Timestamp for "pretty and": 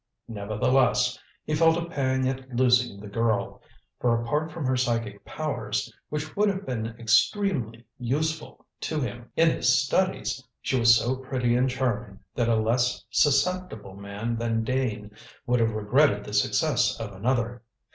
11.17-11.69